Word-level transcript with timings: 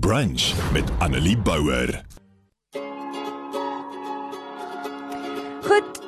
Brunch 0.00 0.72
met 0.72 0.84
Annelie 0.98 1.38
Bouwer. 1.38 2.04
Goed. 5.62 6.00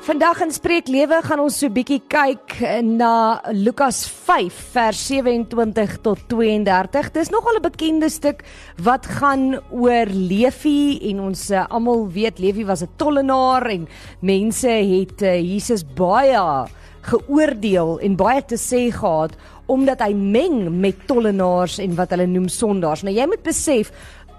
Vandag 0.00 0.40
in 0.40 0.52
Spreek 0.52 0.86
Lewe 0.86 1.18
gaan 1.24 1.42
ons 1.42 1.56
so 1.58 1.66
bietjie 1.66 1.98
kyk 2.06 2.54
na 2.86 3.40
Lukas 3.50 4.04
5 4.06 4.60
vers 4.76 5.00
27 5.10 5.96
tot 6.06 6.22
32. 6.30 7.10
Dis 7.10 7.32
nogal 7.34 7.58
'n 7.58 7.66
bekende 7.66 8.08
stuk 8.08 8.46
wat 8.78 9.06
gaan 9.18 9.58
oor 9.70 10.06
Levi 10.06 11.02
en 11.10 11.20
ons 11.20 11.50
uh, 11.50 11.66
almal 11.66 12.06
weet 12.06 12.38
Levi 12.38 12.64
was 12.64 12.86
'n 12.86 12.94
tollenaar 12.96 13.66
en 13.66 13.88
mense 14.20 14.70
het 14.70 15.22
uh, 15.22 15.40
Jesus 15.42 15.82
baie 15.82 16.70
geoordeel 17.04 17.98
en 17.98 18.16
baie 18.16 18.44
te 18.44 18.56
sê 18.56 18.88
gehad 18.94 19.34
omdat 19.66 20.02
hy 20.04 20.12
meng 20.14 20.68
met 20.80 21.06
tollenaars 21.08 21.78
en 21.78 21.94
wat 21.96 22.10
hulle 22.14 22.26
noem 22.26 22.48
sondaars. 22.52 23.04
Nou 23.04 23.14
jy 23.14 23.26
moet 23.26 23.42
besef 23.46 23.92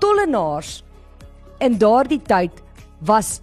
tollenaars 0.04 0.84
in 1.64 1.80
daardie 1.82 2.22
tyd 2.22 2.64
was 3.06 3.40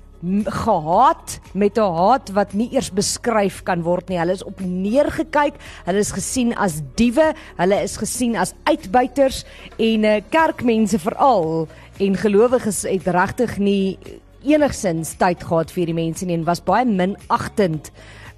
gehaat 0.46 1.40
met 1.52 1.78
'n 1.78 1.92
haat 1.94 2.30
wat 2.30 2.52
nie 2.52 2.70
eers 2.72 2.92
beskryf 2.92 3.62
kan 3.62 3.82
word 3.82 4.08
nie. 4.08 4.18
Hulle 4.18 4.32
is 4.32 4.44
op 4.44 4.60
neergekyk, 4.60 5.54
hulle 5.84 5.98
is 5.98 6.12
gesien 6.12 6.54
as 6.54 6.80
diewe, 6.94 7.34
hulle 7.56 7.82
is 7.82 7.96
gesien 7.96 8.36
as 8.36 8.54
uitbuiters 8.64 9.44
en 9.78 10.04
uh, 10.04 10.20
kerkmense 10.30 10.98
veral 10.98 11.68
en 11.98 12.16
gelowiges 12.16 12.82
het 12.82 13.06
regtig 13.06 13.58
nie 13.58 13.98
enigsins 14.42 15.14
tyd 15.14 15.42
gehad 15.42 15.70
vir 15.70 15.86
die 15.86 15.94
mense 15.94 16.26
nie 16.26 16.34
en 16.34 16.44
was 16.44 16.60
baie 16.60 16.84
minagtend 16.84 17.90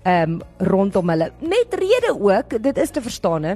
um, 0.05 0.41
rondom 0.59 1.09
hulle. 1.09 1.33
Met 1.41 1.75
rede 1.75 2.17
ook, 2.21 2.63
dit 2.63 2.79
is 2.79 2.91
te 2.91 3.03
verstaan 3.03 3.43
hè. 3.43 3.55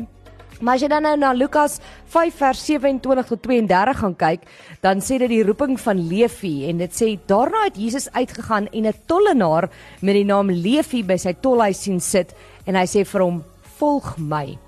Maar 0.61 0.75
as 0.75 0.83
jy 0.83 0.89
dan 0.91 1.05
nou 1.07 1.15
na 1.15 1.31
Lukas 1.39 1.77
5 2.11 2.39
vers 2.41 2.61
27 2.67 3.29
tot 3.31 3.43
32 3.45 3.99
gaan 4.01 4.15
kyk, 4.19 4.47
dan 4.83 5.03
sê 5.05 5.21
dit 5.23 5.31
die 5.31 5.45
roeping 5.47 5.77
van 5.79 6.01
Levi 6.11 6.67
en 6.67 6.83
dit 6.83 6.95
sê 6.95 7.13
daarna 7.31 7.69
het 7.69 7.79
Jesus 7.79 8.09
uitgegaan 8.11 8.67
en 8.67 8.87
'n 8.87 9.01
tollenaar 9.07 9.71
met 10.03 10.15
die 10.15 10.25
naam 10.25 10.51
Levi 10.51 11.05
by 11.05 11.17
sy 11.17 11.35
tolhuis 11.41 11.83
sien 11.83 12.01
sit 12.01 12.35
en 12.67 12.75
hy 12.75 12.87
sê 12.87 13.05
vir 13.07 13.23
hom: 13.23 13.45
"Volg 13.79 14.19
my." 14.19 14.59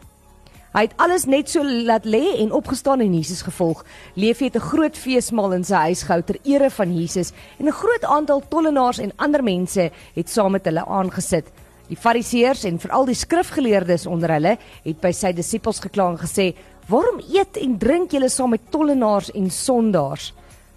Hy 0.73 0.83
het 0.87 0.93
alles 0.97 1.25
net 1.27 1.51
so 1.51 1.65
laat 1.65 2.05
lê 2.05 2.39
en 2.39 2.53
opgestaan 2.53 3.01
en 3.01 3.15
Jesus 3.15 3.43
gevolg. 3.43 3.85
Levi 4.15 4.45
het 4.45 4.57
'n 4.57 4.69
groot 4.71 4.97
feesmaal 4.97 5.53
in 5.53 5.65
sy 5.65 5.75
huis 5.75 6.03
gehou 6.03 6.23
ter 6.23 6.39
ere 6.45 6.71
van 6.71 6.97
Jesus 6.97 7.33
en 7.59 7.67
'n 7.67 7.73
groot 7.73 8.05
aantal 8.05 8.43
tollenaars 8.49 8.99
en 8.99 9.13
ander 9.17 9.43
mense 9.43 9.91
het 10.15 10.31
saam 10.31 10.53
met 10.53 10.65
hulle 10.65 10.87
aangesit. 10.87 11.51
Die 11.91 11.99
Fariseërs 11.99 12.63
en 12.69 12.77
veral 12.79 13.09
die 13.09 13.19
skrifgeleerdes 13.19 14.05
onder 14.07 14.31
hulle 14.37 14.53
het 14.85 14.99
by 15.03 15.11
sy 15.17 15.33
disippels 15.35 15.81
gekla 15.83 16.13
en 16.13 16.21
gesê: 16.21 16.53
"Waarom 16.87 17.19
eet 17.19 17.59
en 17.59 17.79
drink 17.79 18.13
julle 18.15 18.29
saam 18.31 18.55
met 18.55 18.71
tollenaars 18.71 19.33
en 19.35 19.51
sondaars?" 19.51 20.33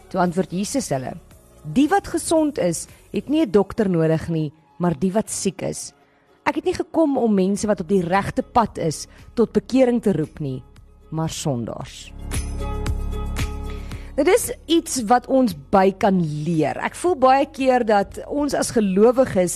Toe 0.09 0.19
antwoord 0.19 0.52
Jesus 0.52 0.89
hulle: 0.89 1.14
"Die 1.73 1.88
wat 1.88 2.08
gesond 2.08 2.58
is, 2.58 2.88
het 3.11 3.30
nie 3.30 3.45
'n 3.45 3.52
dokter 3.52 3.89
nodig 3.89 4.28
nie, 4.30 4.52
maar 4.80 4.97
die 5.00 5.11
wat 5.11 5.30
siek 5.30 5.61
is. 5.61 5.94
Ek 6.45 6.56
het 6.56 6.66
nie 6.66 6.73
gekom 6.73 7.17
om 7.17 7.34
mense 7.34 7.67
wat 7.67 7.81
op 7.81 7.88
die 7.88 8.02
regte 8.02 8.41
pad 8.41 8.78
is 8.78 9.08
tot 9.36 9.53
bekering 9.53 10.02
te 10.02 10.14
roep 10.14 10.39
nie, 10.39 10.64
maar 11.11 11.30
sondaars." 11.30 12.11
Dit 14.14 14.28
is 14.30 14.52
iets 14.69 15.00
wat 15.09 15.25
ons 15.25 15.56
by 15.73 15.88
kan 15.97 16.19
leer. 16.22 16.78
Ek 16.86 16.94
voel 17.02 17.16
baie 17.17 17.45
keer 17.50 17.81
dat 17.81 18.19
ons 18.30 18.53
as 18.53 18.69
gelowiges 18.75 19.56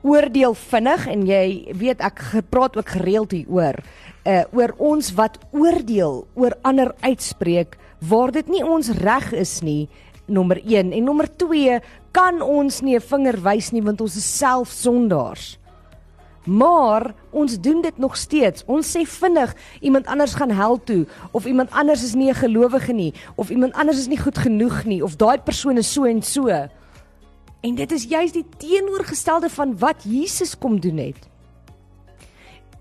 oordeel 0.00 0.54
vinnig 0.56 1.04
en 1.12 1.26
jy 1.28 1.74
weet 1.76 2.00
ek 2.00 2.22
gepraat 2.30 2.78
ook 2.80 2.94
gereeld 2.96 3.36
hieroor 3.36 3.82
uh 4.28 4.40
oor 4.56 4.72
ons 4.80 5.12
wat 5.16 5.36
oordeel 5.52 6.22
oor 6.40 6.56
ander 6.64 6.94
uitspreek 7.04 7.76
waar 8.08 8.32
dit 8.32 8.48
nie 8.48 8.64
ons 8.64 8.88
reg 8.96 9.28
is 9.36 9.58
nie 9.60 9.90
nommer 10.24 10.56
1 10.64 10.92
en 10.96 11.04
nommer 11.04 11.28
2 11.28 11.76
kan 12.16 12.40
ons 12.40 12.80
nie 12.80 12.96
'n 12.96 13.04
vinger 13.12 13.36
wys 13.44 13.72
nie 13.72 13.84
want 13.84 14.00
ons 14.00 14.16
is 14.16 14.38
self 14.38 14.72
sondaars. 14.72 15.57
Maar 16.44 17.14
ons 17.30 17.60
doen 17.60 17.80
dit 17.82 17.98
nog 17.98 18.16
steeds. 18.16 18.62
Ons 18.66 18.96
sê 18.96 19.02
vinnig 19.04 19.54
iemand 19.80 20.06
anders 20.06 20.34
gaan 20.34 20.50
hel 20.50 20.80
toe 20.84 21.06
of 21.30 21.44
iemand 21.44 21.70
anders 21.70 22.02
is 22.02 22.14
nie 22.14 22.30
'n 22.30 22.34
gelowige 22.34 22.92
nie 22.92 23.14
of 23.34 23.50
iemand 23.50 23.72
anders 23.72 23.98
is 23.98 24.08
nie 24.08 24.18
goed 24.18 24.38
genoeg 24.38 24.84
nie 24.84 25.02
of 25.02 25.16
daai 25.16 25.38
persoon 25.38 25.76
is 25.76 25.92
so 25.92 26.04
en 26.04 26.22
so. 26.22 26.48
En 27.60 27.74
dit 27.74 27.92
is 27.92 28.04
juist 28.04 28.34
die 28.34 28.46
teenoorgestelde 28.56 29.50
van 29.50 29.78
wat 29.78 29.96
Jesus 30.02 30.58
kom 30.58 30.80
doen 30.80 30.96
het. 30.96 31.28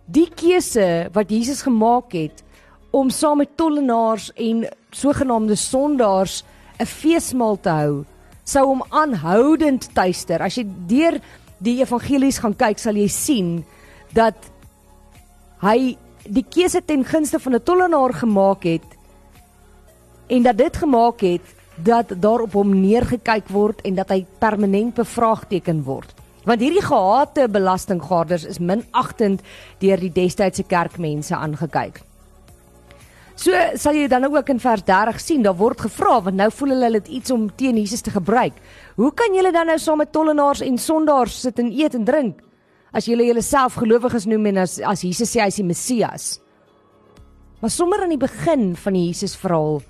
Die 0.06 0.30
keuse 0.30 1.10
wat 1.12 1.30
Jesus 1.30 1.62
gemaak 1.62 2.12
het 2.12 2.44
om 2.90 3.10
saam 3.10 3.38
met 3.38 3.58
tollenaars 3.58 4.34
en 4.34 4.68
sogenaamde 4.90 5.56
sondaars 5.56 6.44
'n 6.80 6.86
feesmaal 6.86 7.60
te 7.60 7.70
hou, 7.70 8.06
sou 8.44 8.66
hom 8.66 8.84
aanhoudend 8.90 9.90
tuister. 9.94 10.42
As 10.42 10.56
jy 10.56 10.66
deur 10.88 11.20
die 11.64 11.80
evangelies 11.82 12.40
gaan 12.40 12.56
kyk, 12.56 12.80
sal 12.80 12.96
jy 12.96 13.08
sien 13.08 13.66
dat 14.14 14.36
hy 15.62 15.98
die 16.28 16.46
keuse 16.46 16.82
ten 16.86 17.06
gunste 17.08 17.40
van 17.40 17.56
'n 17.56 17.64
tollenaar 17.64 18.14
gemaak 18.14 18.64
het 18.64 18.86
en 20.28 20.44
dat 20.44 20.58
dit 20.58 20.78
gemaak 20.78 21.22
het 21.22 21.56
dat 21.84 22.14
daarop 22.22 22.54
hom 22.54 22.74
neergekyk 22.82 23.50
word 23.50 23.82
en 23.82 23.96
dat 23.96 24.10
hy 24.10 24.26
permanent 24.40 24.96
bevraagteken 24.96 25.84
word. 25.84 26.14
Want 26.44 26.60
hierdie 26.60 26.82
gehate 26.82 27.48
belastinggarders 27.52 28.46
is 28.46 28.60
minagtend 28.60 29.42
deur 29.80 30.00
die 30.00 30.12
destydse 30.12 30.64
kerkmense 30.64 31.36
aangekyk. 31.36 32.02
So 33.38 33.54
sal 33.78 33.94
jy 33.94 34.08
dan 34.10 34.26
ook 34.26 34.50
in 34.50 34.58
vers 34.58 34.82
30 34.82 35.20
sien, 35.22 35.44
daar 35.46 35.58
word 35.60 35.84
gevra 35.86 36.16
want 36.26 36.40
nou 36.40 36.48
voel 36.58 36.74
hulle 36.74 36.90
dit 36.98 37.12
iets 37.20 37.32
om 37.32 37.46
teen 37.54 37.78
Jesus 37.78 38.02
te 38.02 38.10
gebruik. 38.10 38.58
Hoe 38.98 39.12
kan 39.14 39.36
julle 39.38 39.52
dan 39.54 39.70
nou 39.70 39.78
saam 39.78 40.02
met 40.02 40.12
tollenaars 40.12 40.64
en 40.66 40.80
sondaars 40.82 41.38
sit 41.46 41.62
en 41.62 41.70
eet 41.70 41.94
en 41.94 42.08
drink 42.08 42.42
as 42.98 43.06
julle 43.06 43.28
julleself 43.28 43.78
gelowiges 43.78 44.26
noem 44.26 44.50
en 44.50 44.64
as 44.64 44.80
as 44.82 45.06
Jesus 45.06 45.30
sê 45.30 45.44
hy 45.44 45.52
is 45.54 45.62
die 45.62 45.68
Messias? 45.68 46.26
Maar 47.62 47.74
sommer 47.74 48.02
aan 48.02 48.16
die 48.16 48.22
begin 48.22 48.72
van 48.76 48.98
die 48.98 49.06
Jesus 49.12 49.38
verhaal 49.38 49.84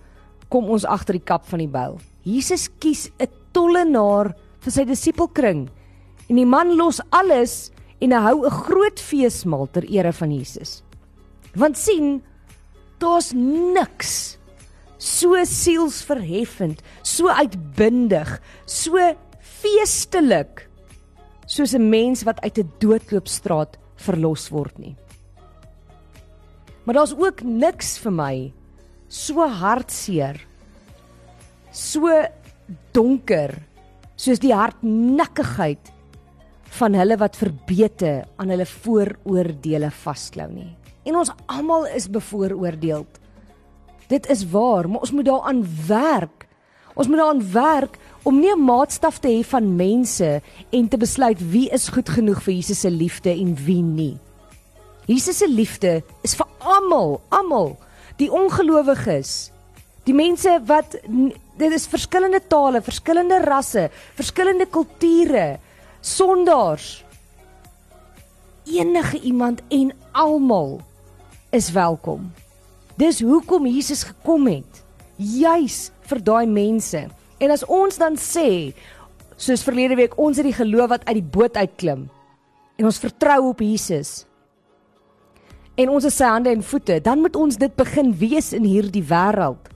kom 0.51 0.67
ons 0.67 0.83
agter 0.87 1.15
die 1.15 1.23
kap 1.23 1.47
van 1.47 1.63
die 1.63 1.71
byl. 1.71 1.99
Jesus 2.27 2.67
kies 2.83 3.07
'n 3.15 3.31
tollenaar 3.55 4.35
vir 4.59 4.71
sy 4.71 4.83
disipelkring 4.83 5.69
en 6.27 6.35
die 6.35 6.45
man 6.45 6.75
los 6.75 6.99
alles 7.11 7.71
en 8.01 8.11
hy 8.11 8.21
hou 8.27 8.43
'n 8.43 8.51
groot 8.67 8.99
feesmaal 8.99 9.67
ter 9.71 9.87
ere 9.87 10.11
van 10.11 10.31
Jesus. 10.31 10.83
Want 11.55 11.77
sien 11.77 12.21
Daar's 12.97 13.31
niks 13.33 14.37
so 14.97 15.37
sielsverheffend, 15.45 16.81
so 17.05 17.29
uitbundig, 17.29 18.37
so 18.65 18.97
feestelik 19.61 20.65
soos 21.47 21.73
'n 21.73 21.89
mens 21.89 22.23
wat 22.23 22.41
uit 22.41 22.57
'n 22.57 22.71
doodloopstraat 22.79 23.77
verlos 23.95 24.49
word 24.49 24.77
nie. 24.79 24.95
Maar 26.83 26.95
daar's 26.95 27.13
ook 27.13 27.43
niks 27.43 27.97
vir 27.99 28.11
my 28.11 28.53
so 29.07 29.47
hartseer, 29.47 30.41
so 31.71 32.09
donker 32.91 33.53
soos 34.15 34.39
die 34.39 34.53
hartnikkigheid 34.53 35.91
van 36.79 36.93
hulle 36.93 37.17
wat 37.17 37.35
verbete 37.35 38.25
aan 38.37 38.49
hulle 38.49 38.65
vooroordeele 38.65 39.91
vasklou 39.91 40.51
nie 40.51 40.75
en 41.07 41.15
ons 41.23 41.31
almal 41.45 41.87
is 41.95 42.09
bevooroordeel. 42.11 43.05
Dit 44.11 44.27
is 44.31 44.43
waar, 44.51 44.89
maar 44.89 45.03
ons 45.03 45.11
moet 45.11 45.25
daaraan 45.25 45.63
werk. 45.87 46.47
Ons 46.95 47.07
moet 47.07 47.17
daaraan 47.17 47.51
werk 47.51 47.97
om 48.23 48.39
nie 48.39 48.51
'n 48.51 48.63
maatstaf 48.63 49.19
te 49.19 49.27
hê 49.27 49.45
van 49.45 49.75
mense 49.75 50.41
en 50.69 50.87
te 50.87 50.97
besluit 50.97 51.49
wie 51.51 51.69
is 51.69 51.87
goed 51.87 52.09
genoeg 52.09 52.43
vir 52.43 52.53
Jesus 52.53 52.79
se 52.79 52.91
liefde 52.91 53.29
en 53.29 53.55
wie 53.55 53.81
nie. 53.81 54.17
Jesus 55.05 55.37
se 55.37 55.47
liefde 55.47 56.03
is 56.21 56.35
vir 56.35 56.47
almal, 56.59 57.21
almal, 57.29 57.77
die 58.17 58.31
ongelowiges, 58.31 59.51
die 60.03 60.13
mense 60.13 60.61
wat 60.65 60.97
dit 61.57 61.71
is 61.73 61.87
verskillende 61.87 62.41
tale, 62.47 62.81
verskillende 62.81 63.39
rasse, 63.39 63.89
verskillende 64.15 64.65
kulture, 64.65 65.59
sondaars. 66.01 67.03
Enige 68.65 69.19
iemand 69.19 69.61
en 69.67 69.93
almal 70.11 70.81
is 71.51 71.69
welkom. 71.71 72.27
Dis 72.97 73.21
hoekom 73.21 73.67
Jesus 73.69 74.03
gekom 74.03 74.47
het, 74.49 74.81
juis 75.15 75.91
vir 76.09 76.21
daai 76.23 76.47
mense. 76.49 77.05
En 77.39 77.53
as 77.53 77.63
ons 77.63 77.99
dan 78.01 78.17
sê, 78.19 78.73
soos 79.37 79.63
verlede 79.63 79.95
week, 79.99 80.17
ons 80.19 80.39
het 80.39 80.47
die 80.47 80.57
geloof 80.57 80.91
wat 80.95 81.05
uit 81.07 81.19
die 81.21 81.29
boot 81.37 81.57
uitklim 81.57 82.07
en 82.77 82.85
ons 82.85 82.99
vertrou 83.01 83.39
op 83.51 83.61
Jesus. 83.63 84.25
En 85.77 85.89
ons 85.93 86.05
is 86.05 86.13
sy 86.17 86.27
hande 86.29 86.51
en 86.53 86.61
voete, 86.65 86.99
dan 87.01 87.21
moet 87.21 87.37
ons 87.37 87.57
dit 87.57 87.73
begin 87.77 88.11
wees 88.17 88.51
in 88.53 88.65
hierdie 88.65 89.05
wêreld. 89.05 89.71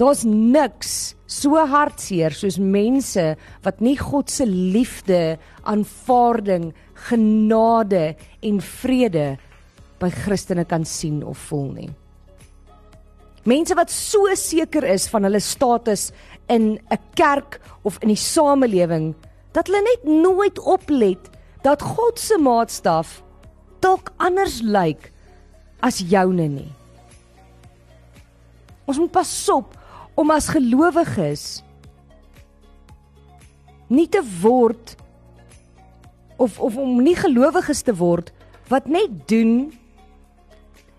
Daar's 0.00 0.24
niks 0.26 1.14
so 1.30 1.60
hartseer 1.70 2.34
soos 2.34 2.56
mense 2.58 3.22
wat 3.64 3.82
nie 3.84 3.94
God 4.00 4.32
se 4.32 4.46
liefde, 4.48 5.36
aanvaarding, 5.62 6.72
genade 7.08 8.14
en 8.44 8.60
vrede 8.60 9.34
by 10.00 10.10
Christene 10.12 10.64
kan 10.68 10.84
sien 10.84 11.22
of 11.24 11.38
voel 11.48 11.70
nie. 11.72 11.90
Mense 13.44 13.76
wat 13.76 13.92
so 13.92 14.30
seker 14.40 14.86
is 14.88 15.08
van 15.12 15.26
hulle 15.28 15.40
status 15.40 16.10
in 16.48 16.78
'n 16.90 17.00
kerk 17.14 17.60
of 17.82 17.98
in 18.00 18.08
die 18.08 18.16
samelewing 18.20 19.14
dat 19.52 19.66
hulle 19.66 19.82
net 19.82 20.04
nooit 20.04 20.58
oplet 20.58 21.30
dat 21.62 21.82
God 21.82 22.18
se 22.18 22.38
maatstaf 22.38 23.22
dalk 23.80 24.12
anders 24.16 24.60
lyk 24.62 25.12
as 25.80 25.98
joune 25.98 26.48
nie. 26.48 26.72
Ons 28.84 28.98
moet 28.98 29.12
pas 29.12 29.48
op 29.48 29.76
om 30.14 30.30
as 30.30 30.48
gelowiges 30.48 31.62
nie 33.88 34.08
te 34.08 34.22
word 34.42 34.96
of 36.36 36.58
of 36.60 36.76
om 36.76 37.02
nie 37.02 37.16
gelowiges 37.16 37.82
te 37.82 37.94
word 37.94 38.32
wat 38.68 38.86
net 38.86 39.28
doen 39.28 39.72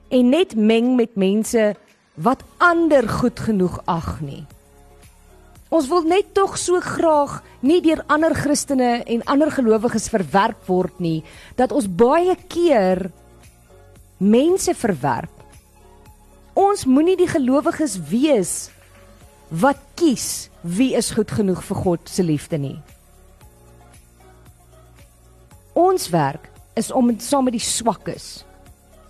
en 0.09 0.29
net 0.29 0.55
meng 0.55 0.95
met 0.95 1.15
mense 1.15 1.73
wat 2.15 2.43
ander 2.57 3.07
goed 3.09 3.39
genoeg 3.39 3.81
ag 3.91 4.21
nie. 4.23 4.45
Ons 5.73 5.89
wil 5.91 6.05
net 6.07 6.29
tog 6.37 6.55
so 6.61 6.79
graag 6.79 7.41
nie 7.65 7.81
deur 7.83 8.03
ander 8.07 8.35
Christene 8.37 9.01
en 9.03 9.25
ander 9.27 9.51
gelowiges 9.51 10.07
verwerp 10.13 10.69
word 10.69 10.99
nie 11.03 11.23
dat 11.59 11.73
ons 11.75 11.89
baie 11.89 12.35
keer 12.47 13.09
mense 14.17 14.73
verwerp. 14.77 15.33
Ons 16.55 16.85
moenie 16.87 17.17
die 17.19 17.27
gelowiges 17.27 17.97
wees 18.07 18.53
wat 19.49 19.81
kies 19.99 20.49
wie 20.61 20.93
is 20.95 21.11
goed 21.17 21.33
genoeg 21.35 21.59
vir 21.65 21.81
God 21.83 22.09
se 22.09 22.23
liefde 22.23 22.57
nie. 22.61 22.77
Ons 25.75 26.07
werk 26.13 26.49
is 26.79 26.91
om 26.95 27.11
saam 27.19 27.49
met 27.49 27.57
die 27.57 27.63
swakkes, 27.63 28.45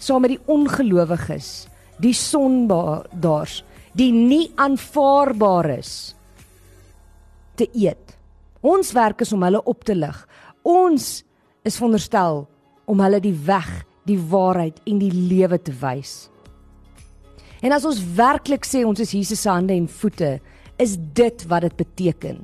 saam 0.02 0.26
met 0.26 0.34
die 0.34 0.42
ongelowiges, 0.50 1.68
die 2.02 2.14
sondaars, 2.18 3.62
die 3.96 4.12
nie 4.12 4.50
aanvaarbares 4.60 6.16
te 7.56 7.70
eet. 7.72 8.16
Ons 8.66 8.92
werk 8.98 9.22
is 9.22 9.32
om 9.36 9.46
hulle 9.46 9.62
op 9.70 9.86
te 9.86 9.96
lig. 9.96 10.18
Ons 10.66 11.22
is 11.66 11.78
veronderstel 11.78 12.44
om 12.90 13.02
hulle 13.02 13.22
die 13.22 13.36
weg, 13.46 13.70
die 14.10 14.18
waarheid 14.18 14.82
en 14.90 15.00
die 15.02 15.14
lewe 15.14 15.62
te 15.62 15.74
wys. 15.82 16.26
En 17.62 17.74
as 17.74 17.86
ons 17.88 18.02
werklik 18.18 18.66
sê 18.68 18.84
ons 18.86 19.00
is 19.02 19.14
Jesus 19.14 19.46
se 19.46 19.50
hande 19.50 19.74
en 19.78 19.88
voete, 19.90 20.38
is 20.82 20.98
dit 21.18 21.46
wat 21.50 21.66
dit 21.66 21.78
beteken. 21.80 22.44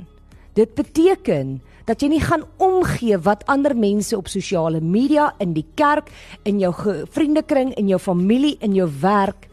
Dit 0.57 0.73
beteken 0.75 1.59
dat 1.87 2.01
jy 2.03 2.11
nie 2.11 2.23
gaan 2.23 2.43
omgee 2.61 3.17
wat 3.23 3.45
ander 3.51 3.75
mense 3.75 4.17
op 4.17 4.27
sosiale 4.31 4.81
media, 4.81 5.31
in 5.39 5.53
die 5.55 5.65
kerk, 5.75 6.11
in 6.43 6.59
jou 6.59 6.73
vriendekring, 7.11 7.73
in 7.79 7.87
jou 7.91 7.99
familie, 7.99 8.57
in 8.59 8.75
jou 8.75 8.89
werk 9.01 9.47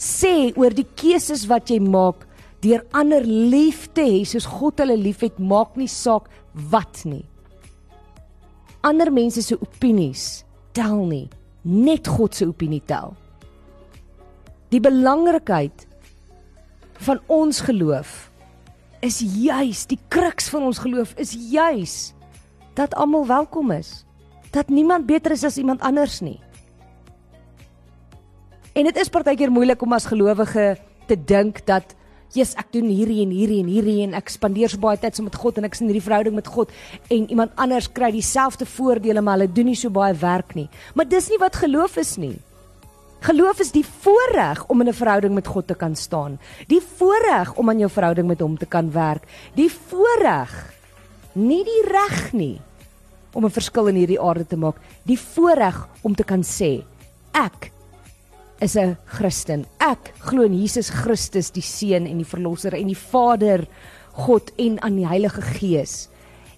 sê 0.00 0.50
oor 0.56 0.72
die 0.72 0.86
keuses 0.96 1.44
wat 1.50 1.68
jy 1.68 1.76
maak 1.84 2.24
deur 2.64 2.84
ander 2.96 3.24
lief 3.24 3.86
te 3.96 4.04
hê 4.04 4.22
soos 4.24 4.46
God 4.48 4.80
hulle 4.80 4.96
liefhet, 4.96 5.36
maak 5.38 5.76
nie 5.76 5.88
saak 5.88 6.28
wat 6.72 7.04
nie. 7.04 7.24
Ander 8.84 9.12
mense 9.12 9.44
se 9.44 9.56
opinies 9.60 10.42
tel 10.76 11.04
nie, 11.04 11.26
net 11.64 12.08
God 12.08 12.36
se 12.36 12.48
opinie 12.48 12.80
tel. 12.88 13.12
Die 14.72 14.80
belangrikheid 14.80 15.84
van 17.04 17.20
ons 17.28 17.60
geloof 17.66 18.29
is 19.00 19.20
juis 19.24 19.86
die 19.88 19.98
kruks 20.12 20.50
van 20.52 20.66
ons 20.68 20.80
geloof 20.82 21.14
is 21.20 21.32
juis 21.50 22.12
dat 22.78 22.94
almal 22.94 23.26
welkom 23.26 23.72
is. 23.74 24.04
Dat 24.50 24.68
niemand 24.68 25.06
beter 25.06 25.32
is 25.32 25.44
as 25.44 25.56
iemand 25.56 25.80
anders 25.80 26.20
nie. 26.20 26.38
En 28.72 28.86
dit 28.86 28.96
is 28.96 29.10
partykeer 29.10 29.50
moeilik 29.50 29.82
om 29.82 29.92
as 29.92 30.06
gelowige 30.06 30.76
te 31.06 31.16
dink 31.16 31.64
dat 31.66 31.96
Jesus 32.30 32.54
ek 32.62 32.68
doen 32.76 32.86
hierdie 32.86 33.24
en 33.24 33.32
hierdie 33.34 33.58
en 33.64 33.70
hierdie 33.70 33.96
en 34.04 34.12
ek 34.14 34.30
spandeer 34.30 34.70
so 34.70 34.78
baie 34.78 34.98
tyd 35.02 35.16
saam 35.18 35.26
met 35.26 35.38
God 35.38 35.56
en 35.58 35.66
ek 35.66 35.74
is 35.74 35.82
in 35.82 35.90
hierdie 35.90 36.04
verhouding 36.04 36.36
met 36.36 36.46
God 36.46 36.70
en 37.10 37.24
iemand 37.26 37.56
anders 37.58 37.88
kry 37.90 38.12
dieselfde 38.14 38.68
voordele 38.70 39.22
maar 39.24 39.40
hulle 39.40 39.50
doen 39.50 39.72
nie 39.72 39.78
so 39.78 39.90
baie 39.90 40.14
werk 40.14 40.54
nie. 40.54 40.68
Maar 40.94 41.08
dis 41.10 41.30
nie 41.32 41.40
wat 41.42 41.58
geloof 41.58 41.98
is 41.98 42.14
nie. 42.22 42.36
Geloof 43.20 43.58
is 43.60 43.72
die 43.74 43.84
voorreg 43.84 44.62
om 44.72 44.80
in 44.80 44.88
'n 44.88 44.96
verhouding 44.96 45.34
met 45.34 45.46
God 45.46 45.66
te 45.66 45.74
kan 45.74 45.96
staan. 45.96 46.38
Die 46.66 46.80
voorreg 46.80 47.54
om 47.54 47.68
aan 47.68 47.78
jou 47.78 47.90
verhouding 47.90 48.26
met 48.26 48.40
hom 48.40 48.56
te 48.58 48.66
kan 48.66 48.92
werk. 48.92 49.24
Die 49.54 49.70
voorreg 49.70 50.72
nie 51.32 51.64
die 51.64 51.82
reg 51.86 52.32
nie 52.32 52.60
om 53.32 53.44
'n 53.44 53.50
verskil 53.50 53.86
in 53.88 53.94
hierdie 53.94 54.20
aarde 54.20 54.46
te 54.46 54.56
maak. 54.56 54.76
Die 55.04 55.18
voorreg 55.18 55.88
om 56.02 56.14
te 56.14 56.24
kan 56.24 56.42
sê 56.42 56.82
ek 57.32 57.72
is 58.60 58.76
'n 58.76 58.96
Christen. 59.04 59.66
Ek 59.78 60.12
glo 60.18 60.42
in 60.42 60.54
Jesus 60.54 60.88
Christus, 60.90 61.50
die 61.50 61.62
seun 61.62 62.06
en 62.06 62.16
die 62.16 62.26
verlosser 62.26 62.74
en 62.74 62.86
die 62.86 62.96
Vader 62.96 63.66
God 64.12 64.50
en 64.56 64.80
aan 64.82 64.96
die 64.96 65.06
Heilige 65.06 65.42
Gees. 65.42 66.08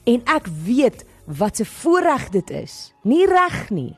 En 0.04 0.22
ek 0.26 0.46
weet 0.64 1.04
wat 1.26 1.60
'n 1.60 1.64
voorreg 1.64 2.30
dit 2.30 2.50
is. 2.50 2.92
Nie 3.02 3.26
reg 3.26 3.70
nie 3.70 3.96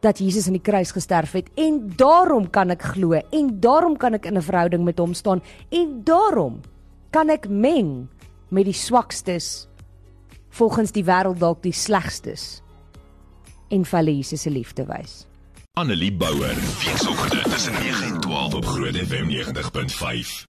dat 0.00 0.18
Jesus 0.18 0.46
aan 0.46 0.56
die 0.56 0.64
kruis 0.64 0.92
gesterf 0.96 1.32
het 1.36 1.50
en 1.60 1.92
daarom 1.96 2.50
kan 2.50 2.70
ek 2.70 2.82
glo 2.94 3.12
en 3.18 3.50
daarom 3.60 3.96
kan 3.96 4.14
ek 4.14 4.26
in 4.26 4.36
'n 4.36 4.42
verhouding 4.42 4.84
met 4.84 4.98
hom 4.98 5.14
staan 5.14 5.42
en 5.68 6.00
daarom 6.04 6.60
kan 7.10 7.28
ek 7.28 7.48
meng 7.48 8.08
met 8.48 8.64
die 8.64 8.74
swakstes 8.74 9.68
volgens 10.48 10.92
die 10.92 11.04
wêreld 11.04 11.38
dalk 11.38 11.62
die 11.62 11.72
slegstes 11.72 12.62
en 13.70 13.84
vir 13.84 13.98
hulle 13.98 14.16
Jesus 14.16 14.42
se 14.42 14.50
liefde 14.50 14.84
wys. 14.86 15.26
Annelie 15.78 16.12
Bouwer, 16.12 16.54
weekoggend 16.84 17.52
tussen 17.52 17.72
9 17.72 18.04
en 18.04 18.20
12 18.20 18.54
op 18.54 18.64
Groot 18.64 18.96
FM 18.96 19.30
90.5. 19.30 20.48